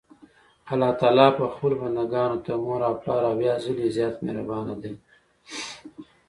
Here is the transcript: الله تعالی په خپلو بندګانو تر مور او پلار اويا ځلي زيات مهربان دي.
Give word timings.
الله 0.71 0.89
تعالی 0.99 1.27
په 1.37 1.43
خپلو 1.53 1.75
بندګانو 1.81 2.37
تر 2.45 2.55
مور 2.63 2.79
او 2.87 2.93
پلار 3.01 3.23
اويا 3.31 3.53
ځلي 3.63 3.87
زيات 3.95 4.15
مهربان 4.25 4.65
دي. 4.81 4.93